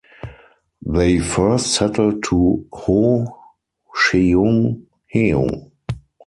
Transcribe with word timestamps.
They 0.83 1.19
first 1.19 1.75
settled 1.75 2.25
at 2.25 2.29
Ho 2.31 3.37
Sheung 3.95 4.81
Heung. 5.13 5.69